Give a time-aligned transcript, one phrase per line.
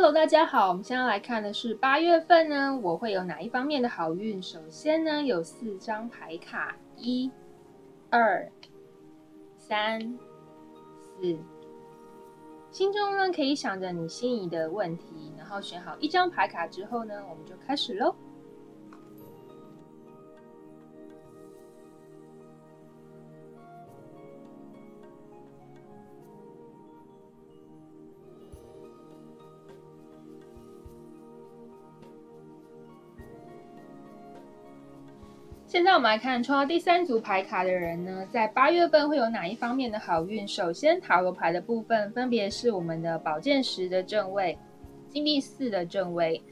[0.00, 4.40] Hello，大家好，我们现在来看的是八月份呢，我会有哪一方面的好运？
[4.40, 7.28] 首先呢，有四张牌卡，一、
[8.08, 8.48] 二、
[9.56, 10.00] 三、
[11.18, 11.36] 四。
[12.70, 18.14] 心中呢可以想着你心仪的问题，然后选好一张牌卡之后呢，我们就开始喽。
[35.68, 40.48] 现在我们来看抽到第三组牌卡的人呢，在八月份会有哪一方面的好运？
[40.48, 44.58] 首先，塔罗牌的部分分别是我们的宝剑十的正位、
[45.10, 46.42] 金币四的正位、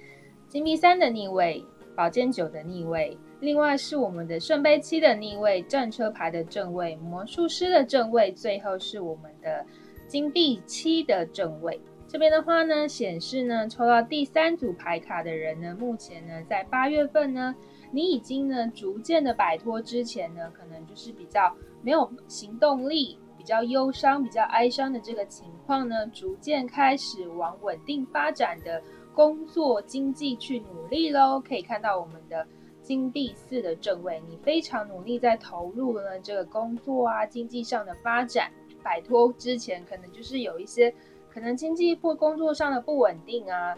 [0.48, 1.64] 金币三的逆位、
[1.96, 3.16] 宝剑九的逆位。
[3.40, 9.64] 另外是我们的圣杯七的逆位、战车牌的正位、魔术师的正位，最后是我们的
[10.06, 11.80] 金币七的正位。
[12.06, 17.54] 这边的话呢，显示呢，抽到第三组牌卡的人呢，目前呢，在八月份呢。
[17.90, 28.82] 你已经呢，逐渐的摆脱之前呢，可能就是比较没有行动力、比较忧伤、比较哀伤的这个情况呢，逐渐开始往稳定发展的
[29.14, 31.40] 工作经济去努力喽。
[31.40, 32.46] 可以看到我们的
[32.82, 38.50] 金币四的正位，你非常努力在投入呢这个工作啊，经济上的发展，
[38.82, 40.92] 摆脱之前可能就是有一些
[41.32, 43.76] 可能经济或工作上的不稳定啊。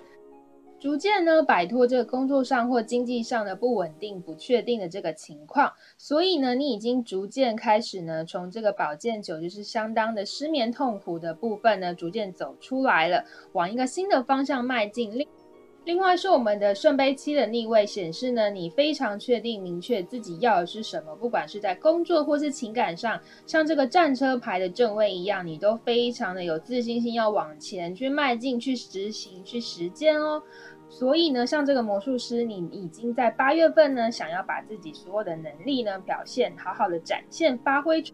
[0.80, 15.10] 逐渐呢摆脱这个工作上或经济上的不稳定、不确定的这个情况，所以呢，你已经逐渐开始呢，从这个保健酒就是相当的失眠痛苦的部分呢，逐渐走出来了，往一个新的方向迈进。
[15.18, 15.26] 另
[15.88, 30.42] 另外是我们的圣杯七的逆位显示呢，你非常确定、明确自己要的是什么，不管是在工作或是情感上，像这个战车牌的正位一样，你都非常的有自信心，要往前去迈进、去执行、去实践哦。
[30.90, 38.04] 所以呢，像这个魔术师，你已经在八月份呢，想要把自己所有的能力呢表现好好的展现发挥。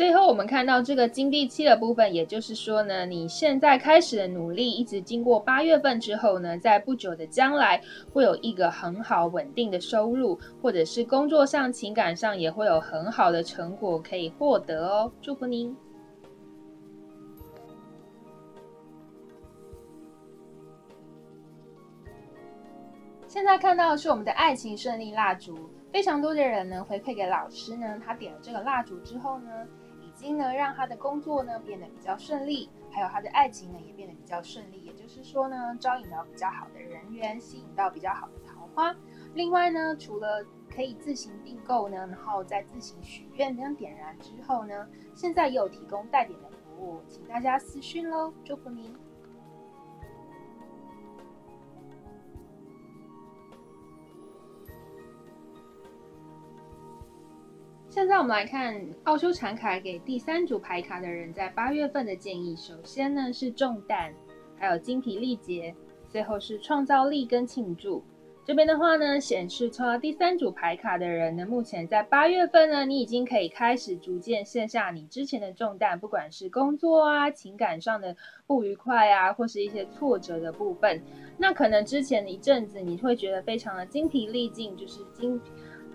[0.00, 7.78] 最后我们看到这个金币七的部分，也就是说呢，你现在开始的努力，一直经过八月份之后呢，在不久的将来
[8.10, 15.12] 会有一个很好稳定的收入，或者是工作上、情感上也会有很好的成果可以获得哦。
[15.20, 15.76] 祝福您！
[23.28, 25.54] 现在看到是我们的爱情顺利蜡烛，
[25.92, 29.50] 非常多的人呢回馈给老师呢，他点了这个蜡烛之后呢，
[30.20, 38.94] 经呢让他的工作呢变得比较顺利，还有他的爱情呢也变得比较顺利，也就是说呢，招引到比较好的人缘，吸引到比较好的桃花。
[39.32, 48.94] 另外呢，除了可以自行订购呢，然后再自行许愿跟点燃之后呢，现在也有提供带点的服务，请大家私讯喽，祝福您。
[57.90, 62.54] 现在我们来看奥修禅卡给第三组牌卡的人在八月份的建议。
[62.54, 64.14] 首先呢是重担，
[64.56, 65.74] 还有精疲力竭，
[66.08, 68.00] 最后是创造力跟庆祝。
[68.44, 81.02] 这边的话呢，显示抽到第三组牌卡的人呢，目前在八月份呢，你已经可以开始逐渐卸下你之前的重担，不管是工作啊、情感上的不愉快啊，或是一些挫折的部分。
[81.36, 85.40] 那可能之前一阵子你会觉得非常的精疲力尽，就是精。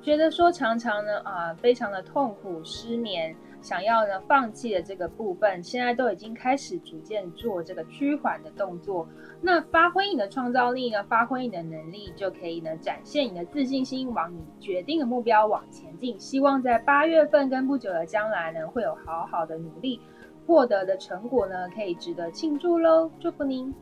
[0.05, 9.07] 觉得说常常呢啊，非常的痛苦、失眠，想要呢放弃的这个部分，现在都已经开始逐渐做这个趋缓的动作。
[9.41, 16.19] 那发挥你的创造力呢，发挥你的能力，就可以呢展现你的自信心，往你决定的目标往前进。
[16.19, 19.99] 希望在八月份跟不久的将来呢，会有好好的努力
[20.45, 23.09] 获得的成果呢，可以值得庆祝喽！
[23.19, 23.73] 祝福您。